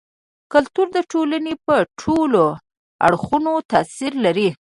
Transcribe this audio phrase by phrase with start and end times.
[0.53, 2.43] کلتور د ټولني پر ټولو
[3.05, 4.49] اړخونو تاثير لري.